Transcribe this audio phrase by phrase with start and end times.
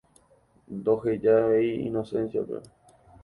[0.77, 2.57] Ndohejavéi Inocencia-pe.